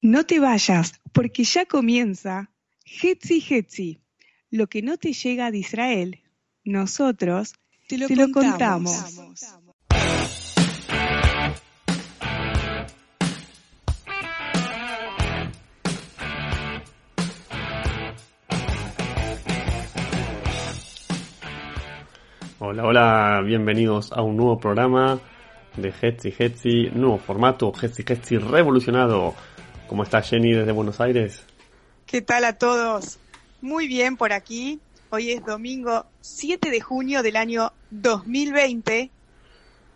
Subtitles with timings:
[0.00, 2.50] No te vayas, porque ya comienza
[2.84, 4.00] Hetzi Hetzi.
[4.48, 6.22] Lo que no te llega de Israel,
[6.62, 7.54] nosotros
[7.88, 9.18] te lo, contamos.
[22.60, 25.18] Hola, hola, bienvenidos a un nuevo programa
[25.76, 29.34] de Hetzi Hetzi, nuevo formato Hetzi Hetzi revolucionado.
[29.88, 31.40] ¿Cómo está Jenny desde Buenos Aires?
[32.04, 33.18] ¿Qué tal a todos?
[33.62, 34.80] Muy bien por aquí.
[35.08, 39.10] Hoy es domingo 7 de junio del año 2020,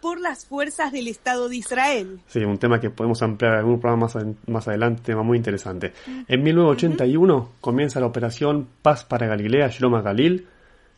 [0.00, 2.20] por las fuerzas del Estado de Israel.
[2.26, 4.16] Sí, un tema que podemos ampliar en algún programa más,
[4.46, 5.92] más adelante, tema muy interesante.
[6.28, 10.46] En 1981 comienza la operación Paz para Galilea, Shloma Galil,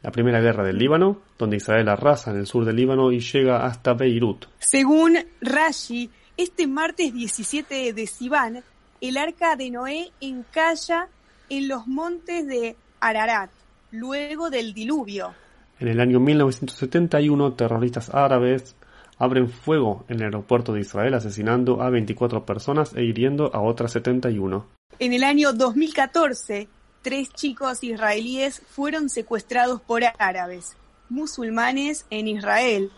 [0.03, 3.65] la primera guerra del Líbano, donde Israel arrasa en el sur del Líbano y llega
[3.65, 4.47] hasta Beirut.
[4.59, 8.63] Según Rashi, este martes 17 de Sivan,
[9.01, 11.09] el arca de Noé encalla
[11.51, 13.51] en los montes de Ararat,
[13.91, 15.35] luego del diluvio.
[15.81, 18.77] En el año 1971, terroristas árabes
[19.19, 23.91] abren fuego en el aeropuerto de Israel asesinando a 24 personas e hiriendo a otras
[23.93, 24.65] 71.
[25.01, 26.69] En el año 2014,
[27.03, 30.77] tres chicos israelíes fueron secuestrados por árabes,
[31.09, 32.93] musulmanes en Israel,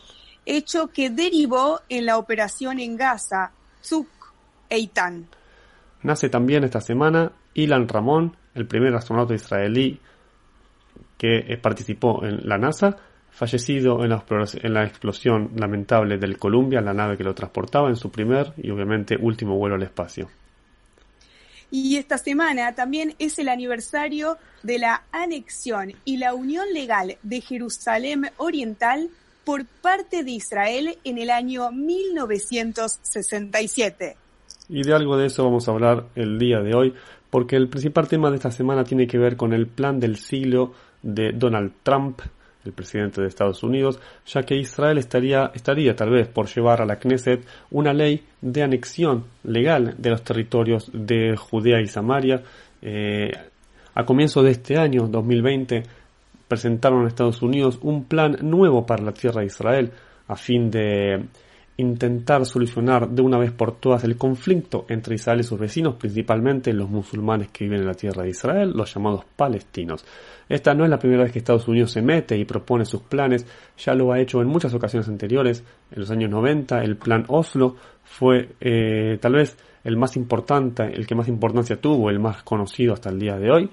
[0.56, 3.52] hecho que derivó en la operación en Gaza,
[3.82, 4.08] Zuk
[4.68, 5.26] Eitan.
[6.02, 10.00] Nace también esta semana Ilan Ramón, el primer astronauta israelí
[11.18, 12.96] que participó en la NASA,
[13.30, 14.24] fallecido en la,
[14.62, 18.70] en la, explosión lamentable del Columbia, la nave que lo transportaba en su primer y
[18.70, 20.30] obviamente último vuelo al espacio.
[21.70, 27.40] Y esta semana también es el aniversario de la anexión y la unión legal de
[27.40, 29.10] Jerusalén Oriental
[29.44, 34.16] por parte de Israel en el año 1967.
[34.68, 36.94] Y de algo de eso vamos a hablar el día de hoy,
[37.28, 40.72] porque el principal tema de esta semana tiene que ver con el plan del siglo
[41.02, 42.20] de Donald Trump,
[42.64, 46.86] el presidente de Estados Unidos, ya que Israel estaría, estaría tal vez por llevar a
[46.86, 52.42] la Knesset una ley de anexión legal de los territorios de Judea y Samaria.
[52.82, 53.30] Eh,
[53.94, 55.82] a comienzo de este año, 2020,
[56.50, 59.92] presentaron a Estados Unidos un plan nuevo para la tierra de Israel
[60.26, 61.26] a fin de
[61.76, 66.72] intentar solucionar de una vez por todas el conflicto entre Israel y sus vecinos, principalmente
[66.72, 70.04] los musulmanes que viven en la tierra de Israel, los llamados palestinos.
[70.48, 73.46] Esta no es la primera vez que Estados Unidos se mete y propone sus planes,
[73.78, 75.62] ya lo ha hecho en muchas ocasiones anteriores.
[75.92, 81.06] En los años 90 el plan Oslo fue eh, tal vez el más importante, el
[81.06, 83.70] que más importancia tuvo, el más conocido hasta el día de hoy.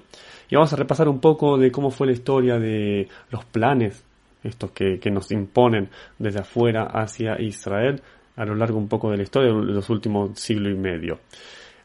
[0.50, 4.04] Y vamos a repasar un poco de cómo fue la historia de los planes,
[4.42, 8.00] estos que, nos imponen desde afuera hacia Israel,
[8.36, 11.18] a lo largo un poco de la historia de los últimos siglo y medio.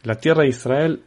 [0.04, 1.02] La tierra de Israel,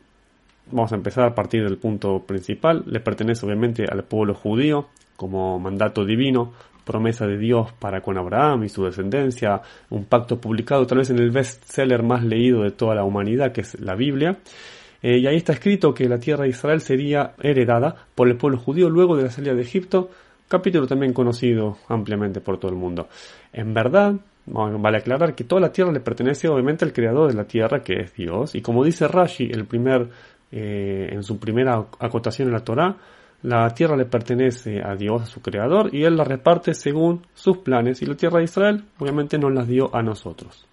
[0.70, 5.58] vamos a empezar a partir del punto principal, le pertenece obviamente al pueblo judío como
[5.58, 6.52] mandato divino,
[6.84, 9.60] promesa de Dios para con Abraham y su descendencia,
[9.90, 13.62] un pacto publicado tal vez en el bestseller más leído de toda la humanidad, que
[13.62, 14.38] es la Biblia.
[15.06, 18.58] Eh, y ahí está escrito que la tierra de Israel sería heredada por el pueblo
[18.58, 20.10] judío luego de la salida de Egipto,
[20.48, 23.06] capítulo también conocido ampliamente por todo el mundo.
[23.52, 24.16] En verdad,
[24.46, 28.00] vale aclarar que toda la tierra le pertenece obviamente al creador de la tierra, que
[28.00, 30.08] es Dios, y como dice Rashi el primer,
[30.50, 32.96] eh, en su primera acotación en la Torá,
[33.42, 37.58] La tierra le pertenece a Dios, a su creador, y Él la reparte según sus
[37.58, 38.02] planes.
[38.02, 40.66] Y la tierra de Israel, obviamente, nos las dio a nosotros.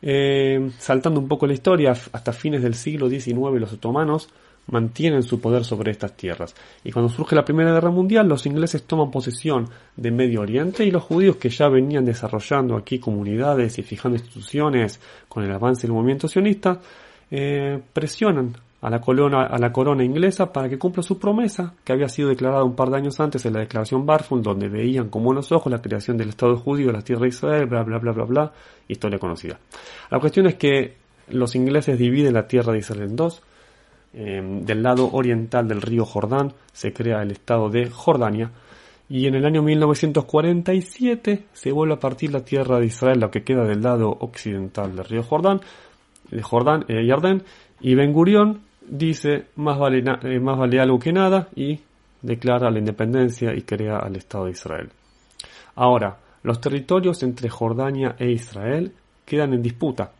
[0.00, 4.28] Eh, saltando un poco la historia, hasta fines del siglo XIX los otomanos
[4.68, 6.54] mantienen su poder sobre estas tierras.
[6.84, 10.90] Y cuando surge la Primera Guerra Mundial, los ingleses toman posesión de Medio Oriente y
[10.90, 15.94] los judíos que ya venían desarrollando aquí comunidades y fijando instituciones con el avance del
[15.94, 16.80] movimiento sionista,
[17.30, 21.92] eh, presionan a la, corona, a la corona inglesa para que cumpla su promesa que
[21.92, 25.24] había sido declarada un par de años antes en la declaración Barfund, donde veían con
[25.24, 28.24] buenos ojos la creación del Estado judío, la tierra de Israel, bla, bla, bla, bla,
[28.24, 28.52] bla,
[28.86, 29.58] historia conocida.
[30.10, 30.96] La cuestión es que
[31.28, 33.42] los ingleses dividen la tierra de Israel en dos,
[34.14, 38.50] Em, del lado oriental del río Jordán se crea el estado de Jordania
[39.06, 43.44] y en el año 1947 se vuelve a partir la tierra de Israel, lo que
[43.44, 45.60] queda del lado occidental del río Jordán,
[46.30, 47.42] de Jordán, eh, Yardén,
[47.80, 51.80] y Ben Gurión dice más vale, eh, más vale algo que nada y
[52.22, 54.90] declara la independencia y crea al Estado de Israel.
[55.76, 58.92] Ahora, los territorios entre Jordania e Israel
[59.24, 60.12] quedan en disputa.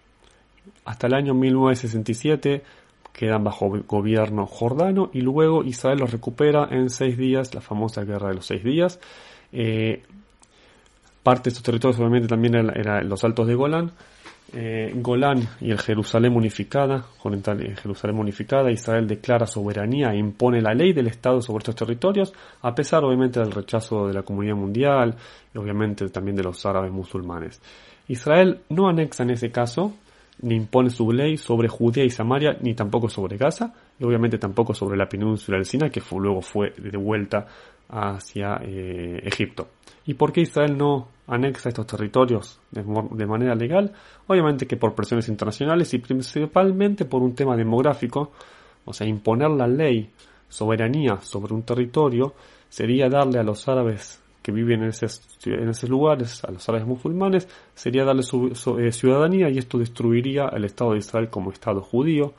[0.84, 2.62] Hasta el año 1967
[3.12, 8.28] quedan bajo gobierno jordano y luego Israel los recupera en seis días, la famosa guerra
[8.28, 9.00] de los seis días.
[9.52, 10.02] Eh,
[11.22, 13.92] parte de estos territorios obviamente también eran los altos de Golán.
[14.50, 20.72] Eh, Golán y el Jerusalén unificada, eh, Jerusalén unificada, Israel declara soberanía e impone la
[20.72, 25.14] ley del Estado sobre estos territorios, a pesar obviamente del rechazo de la comunidad mundial
[25.54, 27.60] y obviamente también de los árabes musulmanes.
[28.08, 29.92] Israel no anexa en ese caso
[30.40, 34.74] ni impone su ley sobre Judea y Samaria, ni tampoco sobre Gaza, y obviamente tampoco
[34.74, 37.46] sobre la península del Sinai, que luego fue de vuelta
[37.88, 39.68] hacia eh, Egipto.
[40.06, 43.92] ¿Y por qué Israel no anexa estos territorios de, manera legal?
[44.26, 48.32] Obviamente que por presiones internacionales y principalmente por un tema demográfico,
[48.84, 50.10] o sea, imponer la ley,
[50.48, 52.34] soberanía sobre un territorio,
[52.68, 56.88] sería darle a los árabes que viven en esos, en esos lugares, a los árabes
[56.88, 58.46] musulmanes, sería darle su,
[58.78, 62.32] eh, ciudadanía y esto destruiría el Estado de Israel como Estado judío,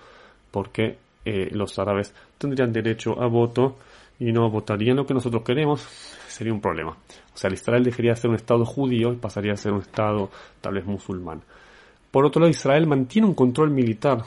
[0.49, 3.77] porque eh, los árabes tendrían derecho a voto
[4.19, 5.81] y no votarían lo que nosotros queremos,
[6.27, 6.91] sería un problema.
[6.91, 9.81] O sea, el Israel dejaría de ser un Estado judío y pasaría a ser un
[9.81, 10.29] Estado
[10.61, 11.41] tal vez musulmán.
[12.11, 14.23] Por otro lado, Israel mantiene un control militar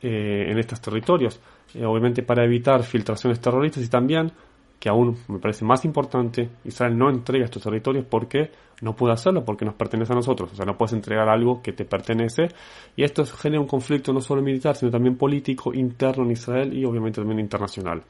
[0.00, 1.40] eh, en estos territorios,
[1.84, 4.32] obviamente para evitar filtraciones terroristas y también
[4.78, 8.50] que aún me parece más importante, Israel no entrega estos territorios porque
[8.82, 10.52] no puede hacerlo, porque nos pertenece a nosotros.
[10.52, 12.48] O sea, no puedes entregar algo que te pertenece.
[12.94, 16.84] Y esto genera un conflicto no solo militar, sino también político, interno en Israel y
[16.84, 18.02] obviamente también internacional.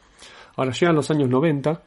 [0.57, 1.83] Ahora llegan los años 90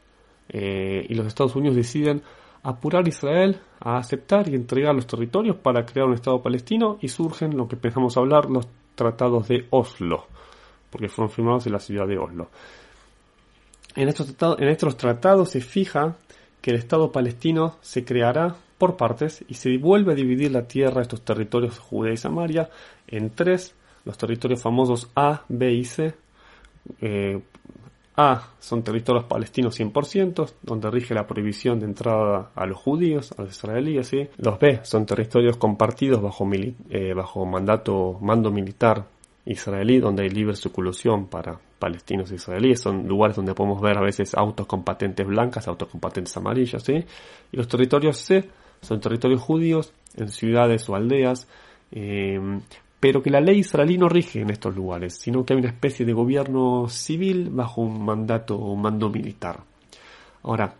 [0.48, 2.22] eh, y los Estados Unidos deciden
[2.62, 7.08] apurar a Israel a aceptar y entregar los territorios para crear un Estado palestino y
[7.08, 10.26] surgen lo que pensamos hablar, los tratados de Oslo,
[10.90, 12.48] porque fueron firmados en la ciudad de Oslo.
[13.96, 16.16] En estos, tratados, en estos tratados se fija
[16.60, 21.02] que el Estado palestino se creará por partes y se vuelve a dividir la tierra,
[21.02, 22.70] estos territorios Judea y Samaria,
[23.06, 26.14] en tres, los territorios famosos A, B y C.
[27.00, 27.40] Eh,
[28.16, 33.42] a son territorios palestinos 100%, donde rige la prohibición de entrada a los judíos, a
[33.42, 34.10] los israelíes.
[34.36, 39.06] Los B son territorios compartidos bajo, eh, bajo mandato, mando militar
[39.46, 42.80] israelí, donde hay libre circulación para palestinos e israelíes.
[42.80, 46.88] Son lugares donde podemos ver a veces autos con patentes blancas, autos con patentes amarillas.
[46.88, 47.04] Y
[47.56, 48.48] los territorios C
[48.80, 51.48] son territorios judíos en ciudades o aldeas,
[51.90, 52.60] em,
[52.98, 56.04] pero que la ley israelí no rige en estos lugares, sino que hay una especie
[56.04, 59.60] de gobierno civil bajo un mandato o un mando militar.
[60.42, 60.74] Ahora,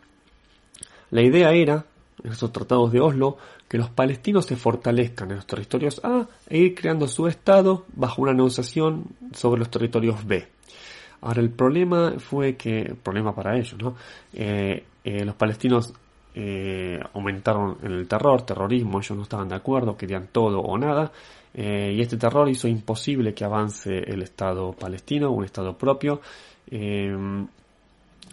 [1.11, 1.87] la idea era,
[2.25, 3.37] en estos tratados de Oslo,
[3.69, 8.23] que los palestinos se fortalezcan en los territorios A e ir creando su Estado bajo
[8.23, 10.47] una negociación sobre los territorios B.
[11.23, 13.95] Ahora el problema fue que, problema para ellos, ¿no?
[14.33, 15.93] Eh, eh, los palestinos
[16.35, 21.13] eh, aumentaron el terror, terrorismo, ellos no estaban de acuerdo, querían todo o nada,
[21.53, 26.21] y este terror hizo imposible que avance el Estado palestino, un Estado propio,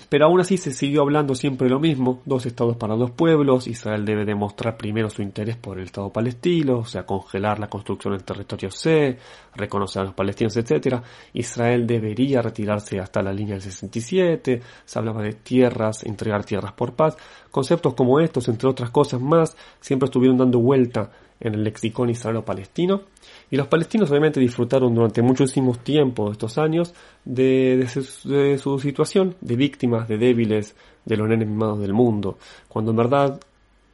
[0.10, 4.06] pero aún así se siguió hablando siempre lo mismo, dos estados para dos pueblos, Israel
[4.06, 8.24] debe demostrar primero su interés por el Estado palestino, o sea, congelar la construcción del
[8.24, 9.18] territorio C,
[9.56, 11.02] reconocer a los palestinos, etc.
[11.34, 16.94] Israel debería retirarse hasta la línea del 67, se hablaba de tierras, entregar tierras por
[16.94, 17.18] paz.
[17.52, 23.02] Conceptos como estos, entre otras cosas más, siempre estuvieron dando vuelta en el lexicón israelo-palestino.
[23.50, 30.08] Y los palestinos obviamente disfrutaron durante muchísimos tiempos, estos años, de, su, situación de víctimas,
[30.08, 30.76] de débiles,
[31.06, 33.40] de los nenes mimados del mundo, cuando en verdad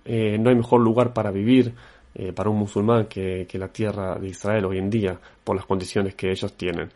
[0.06, 1.74] eh, no hay mejor lugar para vivir
[2.16, 6.14] eh, para un musulmán que, la tierra de Israel hoy en día, por las condiciones
[6.14, 6.90] que ellos tienen.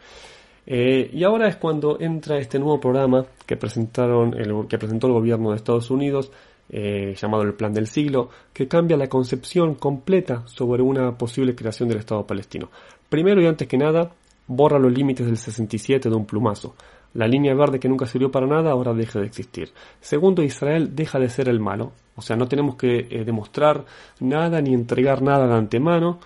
[0.65, 5.13] Eh, y ahora es cuando entra este nuevo programa que presentaron el, que presentó el
[5.13, 6.31] gobierno de Estados Unidos,
[6.69, 11.89] eh, llamado el Plan del Siglo, que cambia la concepción completa sobre una posible creación
[11.89, 12.69] del Estado palestino.
[13.09, 14.11] Primero y antes que nada,
[14.47, 16.75] borra los límites del 67 de un plumazo.
[17.13, 19.71] La línea verde que nunca sirvió para nada ahora deja de existir.
[20.01, 21.93] Segundo, Israel deja de ser el malo.
[22.15, 23.85] O sea, no tenemos que eh, demostrar
[24.19, 26.19] nada ni entregar nada de antemano.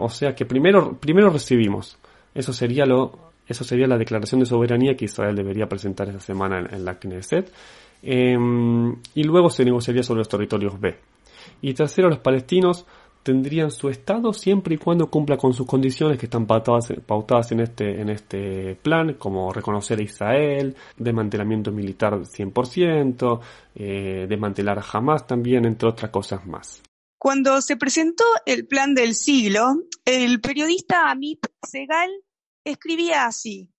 [0.00, 1.96] o sea que primero, primero recibimos.
[2.34, 6.66] Eso sería lo eso sería la declaración de soberanía que Israel debería presentar esta semana
[6.70, 7.50] en, la Knesset.
[8.06, 10.94] Em, y luego se negociaría sobre los territorios B.
[11.62, 12.86] Y tercero, los palestinos
[13.22, 18.00] tendrían su Estado siempre y cuando cumpla con sus condiciones que están pautadas, en, este,
[18.00, 23.40] en este plan, como reconocer a Israel, desmantelamiento militar 100%,
[23.74, 26.82] eh, desmantelar a Hamas también, entre otras cosas más.
[27.18, 32.10] Cuando se presentó el plan del siglo, el periodista Amit Segal
[32.64, 33.70] escribía así.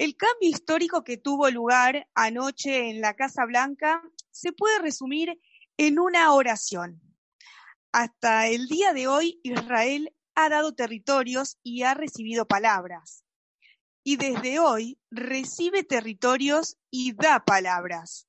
[0.00, 5.38] El cambio histórico que tuvo lugar anoche en la Casa Blanca se puede resumir
[5.76, 7.02] en una oración.
[7.92, 13.26] Hasta el día de hoy Israel ha dado territorios y ha recibido palabras.
[14.02, 18.26] Y desde hoy recibe territorios y da palabras.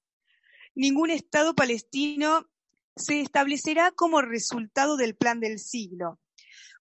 [0.75, 2.49] Ningún Estado palestino
[2.97, 6.19] se establecerá como resultado del plan del siglo,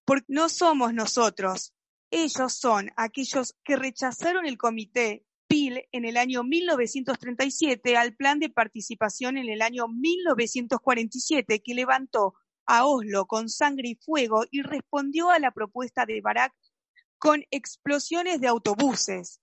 [0.03, 1.73] porque no somos nosotros
[2.11, 8.49] ellos son aquellos que rechazaron el comité PIL en el año 1937 al plan de
[8.49, 15.29] participación en el año 1947 que levantó a Oslo con sangre y fuego y respondió
[15.29, 16.53] a la propuesta de Barak
[17.17, 19.41] con explosiones de autobuses.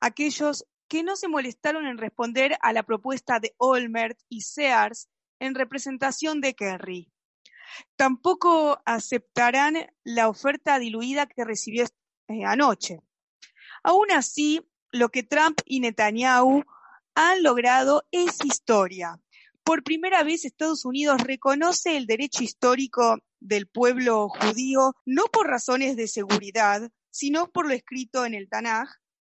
[0.00, 5.08] Aquellos que no se molestaron en responder a la propuesta de Olmert y Sears
[5.40, 7.10] en representación de Kerry.
[7.96, 11.84] Tampoco aceptarán la oferta diluida que recibió
[12.28, 13.00] eh, anoche.
[13.82, 16.64] Aún así, lo que Trump y Netanyahu
[17.14, 19.20] han logrado es historia.
[19.64, 25.96] Por primera vez Estados Unidos reconoce el derecho histórico del pueblo judío no por razones
[25.96, 28.88] de seguridad, sino por lo escrito en el Tanaj,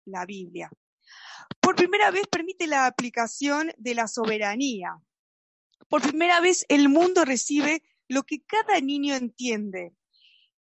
[0.05, 0.69] la Biblia.
[1.59, 4.95] Por primera vez permite la aplicación de la soberanía.
[5.89, 9.93] Por primera vez el mundo recibe lo que cada niño entiende,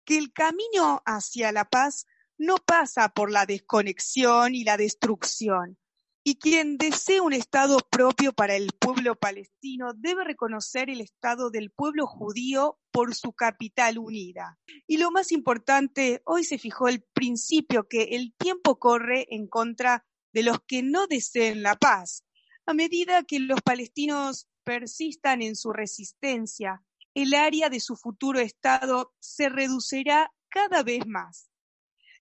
[0.05, 2.07] que el camino hacia la paz
[2.39, 5.79] no pasa por la desconexión y la destrucción.
[6.27, 11.71] Y quien desee un Estado propio para el pueblo palestino debe reconocer el Estado del
[11.71, 14.59] pueblo judío por su capital unida.
[14.87, 20.07] Y lo más importante, hoy se fijó el principio que el tiempo corre en contra
[20.33, 22.25] de los que no deseen la paz.
[22.65, 29.15] A medida que los palestinos persistan en su resistencia, el área de su futuro Estado
[29.21, 31.51] se reducirá cada vez más.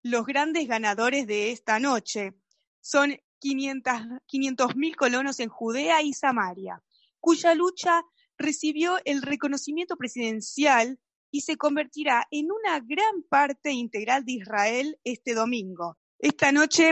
[0.03, 2.33] Los grandes ganadores de esta noche
[2.81, 6.83] son 500.000 colonos en Judea y Samaria,
[7.22, 8.03] cuya lucha
[8.38, 11.00] recibió el reconocimiento presidencial
[11.31, 15.98] y se convertirá en una gran parte integral de Israel este domingo.
[16.19, 16.91] Esta noche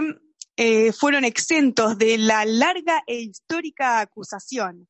[0.56, 4.88] eh, fueron exentos de la larga e histórica acusación.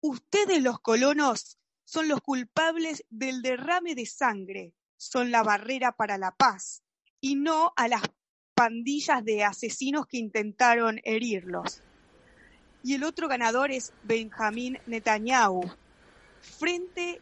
[0.00, 6.34] Ustedes los colonos son los culpables del derrame de sangre, son la barrera para la
[6.34, 6.81] paz,
[7.22, 8.02] y no a las
[8.54, 11.80] pandillas de asesinos que intentaron herirlos.
[12.82, 15.70] Y el otro ganador es Benjamín Netanyahu,
[16.40, 17.20] frente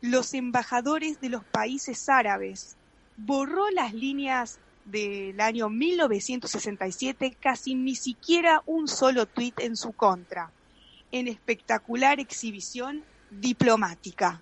[0.00, 2.76] los embajadores de los países árabes.
[3.18, 10.50] Borró las líneas del año 1967, casi ni siquiera un solo tuit en su contra,
[11.12, 14.40] en espectacular exhibición diplomática.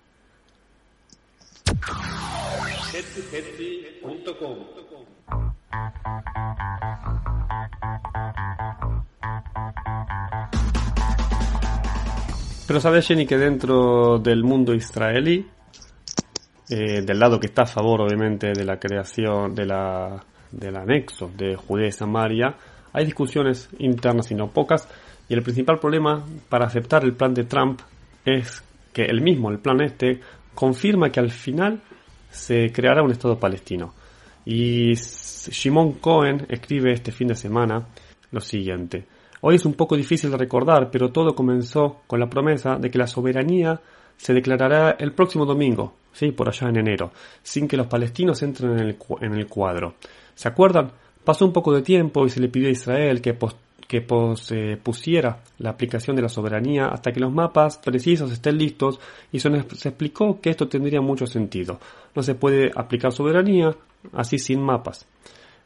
[12.71, 15.45] Pero sabes, Jenny, que dentro del mundo israelí,
[16.69, 19.71] eh, del lado que está a favor, obviamente, de la creación del
[20.77, 22.55] anexo de Judea y Samaria,
[22.93, 24.87] hay discusiones internas y no pocas,
[25.27, 27.81] y el principal problema para aceptar el plan de Trump
[28.23, 28.63] es
[28.93, 30.21] que el mismo, el plan este,
[30.55, 31.81] confirma que al final
[32.29, 33.93] se creará un Estado palestino.
[34.45, 37.87] Y Shimon Cohen escribe este fin de semana
[38.31, 39.05] lo siguiente.
[39.41, 42.97] Hoy es un poco difícil de recordar, pero todo comenzó con la promesa de que
[42.97, 43.81] la soberanía
[44.17, 48.73] se declarará el próximo domingo, sí, por allá en enero, sin que los palestinos entren
[48.73, 49.95] en el, en el cuadro.
[50.35, 50.91] ¿Se acuerdan?
[51.23, 53.33] Pasó un poco de tiempo y se le pidió a Israel que
[53.91, 59.01] que pusiera la aplicación de la soberanía hasta que los mapas precisos estén listos
[59.33, 61.77] y se, se explicó que esto tendría mucho sentido.
[62.15, 63.75] No se puede aplicar soberanía
[64.13, 65.05] así sin mapas.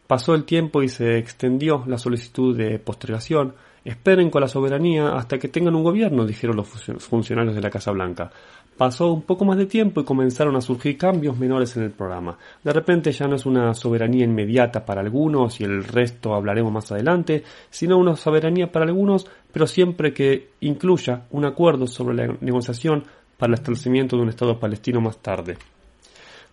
[0.07, 3.53] Pasó el tiempo y se extendió la solicitud de postergación.
[3.83, 7.91] Esperen con la soberanía hasta que tengan un gobierno, dijeron los funcionarios de la Casa
[7.91, 8.31] Blanca.
[8.77, 12.37] Pasó un poco más de tiempo y comenzaron a surgir cambios menores en el programa.
[12.61, 16.91] De repente ya no es una soberanía inmediata para algunos y el resto hablaremos más
[16.91, 23.05] adelante, sino una soberanía para algunos, pero siempre que incluya un acuerdo sobre la negociación
[23.37, 25.57] para el establecimiento de un Estado palestino más tarde.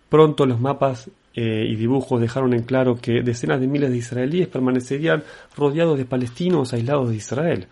[0.08, 4.46] Pronto los mapas eh, y dibujos dejaron en claro que decenas de miles de israelíes
[4.46, 5.24] permanecerían
[5.56, 7.66] rodeados de palestinos aislados de Israel.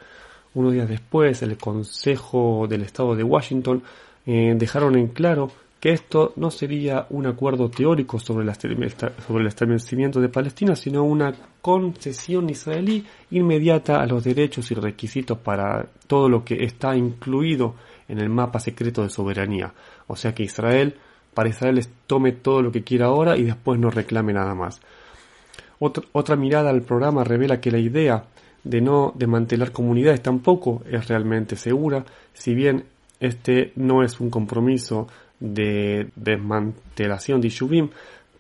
[0.55, 3.85] Unos días después, el Consejo del Estado de Washington
[4.27, 5.51] eh, dejaron en claro
[5.81, 12.51] que esto no sería un acuerdo teórico sobre, el establecimiento de Palestina, sino una concesión
[12.51, 17.77] israelí inmediata a los derechos y requisitos para todo lo que está incluido
[18.09, 19.73] en el mapa secreto de soberanía.
[20.07, 20.97] O sea que Israel
[21.35, 24.81] para Israel les tome todo lo que quiera ahora y después no reclame nada más.
[25.79, 28.25] Otra, mirada al programa revela que la idea
[28.65, 32.85] de no desmantelar comunidades tampoco es realmente segura, si bien
[33.21, 35.09] este no es un compromiso
[35.39, 37.91] de desmantelación de Yubim,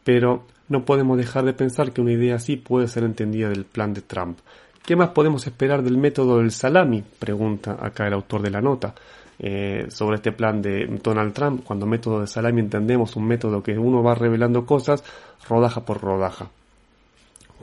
[0.04, 3.94] pero no podemos dejar de pensar que una idea así puede ser entendida del plan
[3.94, 4.38] de Trump.
[4.84, 7.04] ¿Qué más podemos esperar del método del salami?
[7.18, 8.94] pregunta acá el autor de la nota.
[9.42, 11.64] Eh, sobre este plan de Donald Trump.
[11.64, 15.02] Cuando método de salami entendemos un método que uno va revelando cosas
[15.48, 16.50] rodaja por rodaja.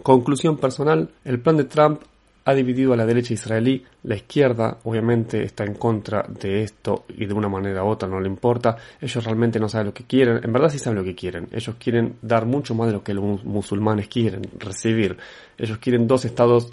[0.02, 2.02] Conclusión personal, el plan de Trump
[2.48, 7.26] ha dividido a la derecha israelí, la izquierda obviamente está en contra de esto y
[7.26, 10.40] de una manera u otra no le importa, ellos realmente no saben lo que quieren,
[10.42, 13.14] en verdad sí saben lo que quieren, ellos quieren dar mucho más de lo que
[13.14, 15.18] los musulmanes quieren recibir,
[15.58, 16.72] ellos quieren dos estados,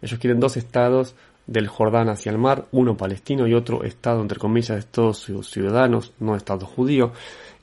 [0.00, 1.16] ellos quieren dos estados
[1.48, 5.50] del Jordán hacia el mar, uno palestino y otro Estado, entre comillas, de todos sus
[5.50, 7.12] ciudadanos, no Estado judío.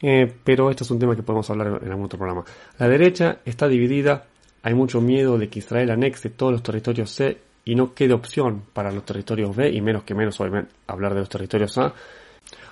[0.02, 2.44] Eh, pero esto es un tema que podemos hablar en algún otro programa.
[2.78, 4.26] La derecha está dividida,
[4.62, 7.10] hay mucho miedo de que Israel anexe todos los territorios
[7.66, 11.22] y no quede opción para los territorios B, y menos que menos obviamente hablar de
[11.22, 11.94] los territorios A.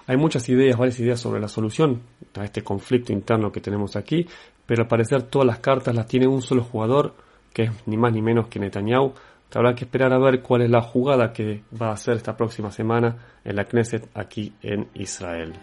[0.07, 2.01] Hay muchas ideas, varias ideas sobre la solución
[2.35, 4.27] a este conflicto interno que tenemos aquí,
[4.65, 7.13] pero al parecer todas las cartas las tiene un solo jugador,
[7.53, 9.13] que es ni más ni menos que Netanyahu,
[9.53, 12.71] Habrá que esperar a ver cuál es la jugada que va a hacer esta próxima
[12.71, 15.53] semana en la Knesset aquí en Israel.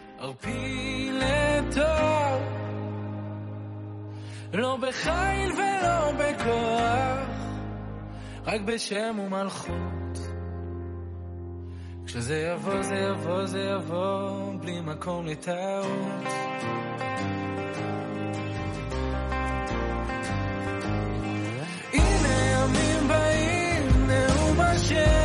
[8.48, 10.18] רק בשם ומלכות.
[12.06, 16.24] כשזה יבוא, זה יבוא, זה יבוא, בלי מקום לטעות.
[21.92, 25.17] הנה ימים באים, נאום השם.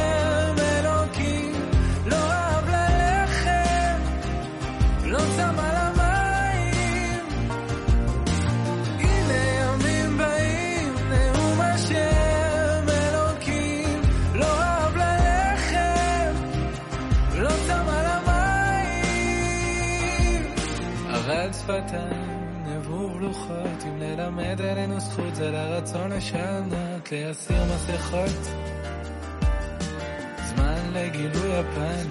[21.64, 28.54] שפתיים, נבוב לוחות, אם ללמד עלינו זכות זה לרצון לשנות, להסיר מסכות.
[30.46, 32.08] זמן לגילוי הפן,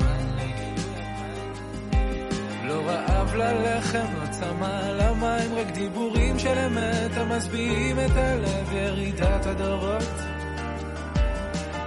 [2.65, 10.12] לא רעב ללחם, לא צמא למים, רק דיבורים של אמת המשביעים את הלב, ירידת הדורות.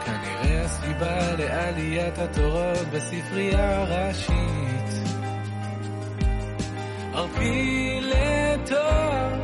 [0.05, 4.54] כנראה הסיבה לעליית התורות בספרייה הראשית.
[7.15, 9.39] ערפי לתואר,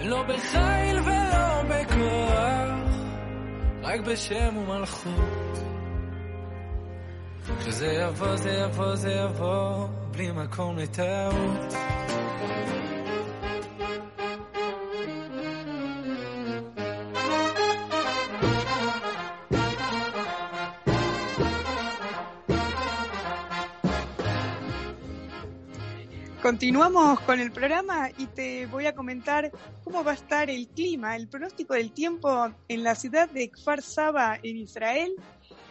[0.00, 2.96] לא בחיל ולא בכוח,
[3.82, 5.58] רק בשם ומלכות.
[7.58, 11.74] כשזה יבוא, זה יבוא, זה יבוא, בלי מקום לטעות.
[26.52, 29.50] Continuamos con el programa y te voy a comentar
[29.82, 33.80] cómo va a estar el clima, el pronóstico del tiempo en la ciudad de Kfar
[33.80, 35.14] Saba en Israel.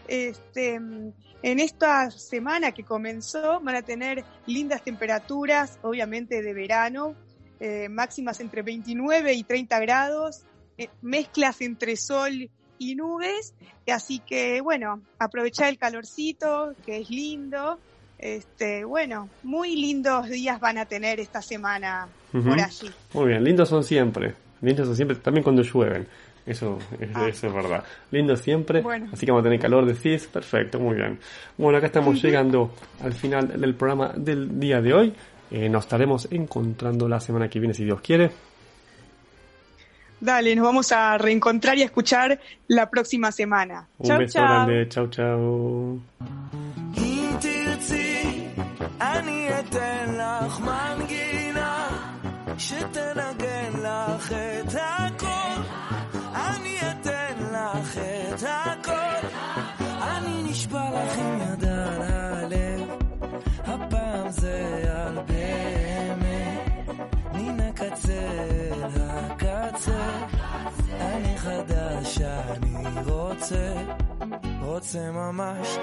[0.08, 1.14] Este, en
[1.44, 7.16] esta semana que comenzó van a tener lindas temperaturas, obviamente de verano,
[7.60, 10.46] eh, máximas entre 29 y 30 grados,
[10.80, 13.54] eh, mezclas entre sol y nubes,
[13.86, 17.78] así que bueno, aprovechar el calorcito, que es lindo,
[18.22, 22.90] este, bueno, muy lindos días van a tener esta semana por allí.
[23.14, 24.34] Muy bien, lindos son siempre.
[24.62, 26.08] Lindos son siempre, también cuando llueven.
[26.46, 26.80] Eso,
[27.14, 27.28] ah.
[27.28, 27.84] eso es verdad.
[28.12, 28.84] Lindos siempre.
[29.12, 30.28] Así que vamos a tener calor de CIS.
[30.28, 31.20] Perfecto, muy bien.
[31.58, 35.14] Bueno, acá estamos llegando al final del programa del día de hoy.
[35.52, 38.32] Eh, nos estaremos encontrando la semana que viene, si Dios quiere.
[40.20, 43.88] Dale, nos vamos a reencontrar y a escuchar la próxima semana.
[43.98, 44.48] Un chau, beso chau.
[44.48, 46.00] grande, chau chau.
[49.72, 51.88] אני אתן לך מנגינה
[52.58, 55.62] שתנגן לך את הכל.
[56.36, 59.28] אני אתן לך את הכל.
[60.02, 62.90] אני נשבע לך עם יד על הלב,
[63.66, 66.90] הפעם זה על באמת.
[67.34, 68.22] מן הקצה
[68.72, 70.28] אל הקצה,
[71.00, 73.74] אני חדש, אני רוצה.
[74.62, 75.78] רוצה ממש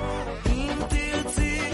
[0.47, 1.71] אם תרצי